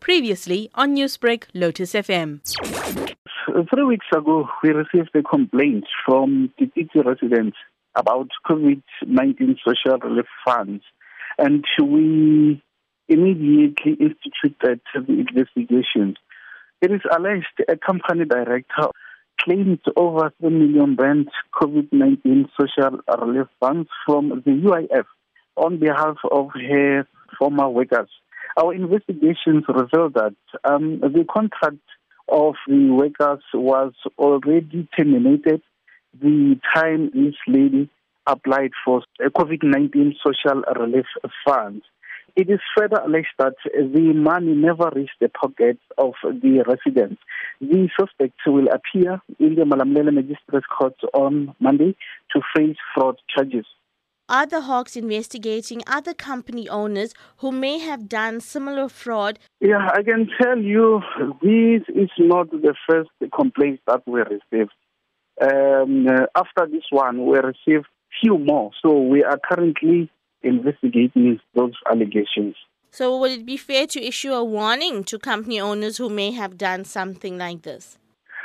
[0.00, 2.40] Previously on Newsbreak, Lotus FM.
[3.72, 7.56] Three weeks ago, we received a complaint from Mtititi residents
[7.94, 10.82] about COVID-19 social relief funds,
[11.38, 12.62] and we
[13.08, 16.16] immediately instituted the investigation.
[16.80, 18.88] It is alleged a company director
[19.40, 25.04] claimed over 3 million rand COVID-19 social relief funds from the UIF
[25.56, 27.06] on behalf of her
[27.38, 28.08] former workers.
[28.56, 31.78] Our investigations revealed that um, the contract
[32.28, 35.62] of the workers was already terminated
[36.20, 37.88] the time this lady
[38.26, 41.06] applied for a COVID-19 social relief
[41.44, 41.82] fund.
[42.36, 47.20] It is further alleged that the money never reached the pockets of the residents.
[47.60, 51.96] The suspects will appear in the Malamulele Magistrates Court on Monday
[52.32, 53.66] to face fraud charges.
[54.30, 59.40] Are the Hawks investigating other company owners who may have done similar fraud?
[59.58, 61.00] Yeah, I can tell you
[61.42, 64.70] this is not the first complaint that we received.
[65.42, 67.86] Um, after this one, we received
[68.20, 68.70] few more.
[68.80, 70.08] So we are currently
[70.44, 72.54] investigating those allegations.
[72.92, 76.56] So would it be fair to issue a warning to company owners who may have
[76.56, 77.98] done something like this?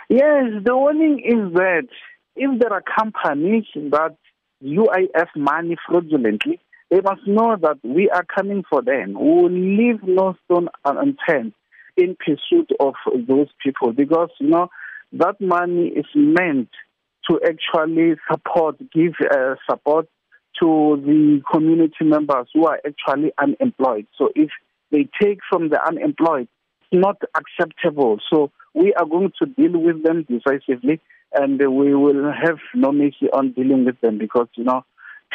[0.10, 1.88] Yes, the warning is that
[2.36, 4.18] if there are companies that
[4.64, 9.14] UIF money fraudulently, they must know that we are coming for them.
[9.14, 11.54] We will leave no stone unturned
[11.98, 12.94] in pursuit of
[13.28, 14.70] those people because, you know,
[15.14, 16.70] that money is meant
[17.30, 20.08] to actually support, give uh, support
[20.62, 24.08] to the community members who are actually unemployed.
[24.18, 24.50] So if
[24.92, 26.48] they take from the unemployed,
[26.92, 28.20] not acceptable.
[28.32, 31.02] So we are going to deal with them decisively
[31.34, 34.86] and we will have no mercy on dealing with them because, you know,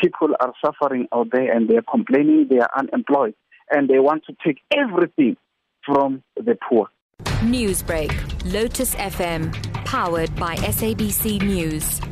[0.01, 3.35] people are suffering out there and they are complaining they are unemployed
[3.71, 5.37] and they want to take everything
[5.85, 6.89] from the poor.
[7.43, 8.13] Newsbreak,
[8.53, 9.53] Lotus FM,
[9.85, 12.10] powered by SABC News.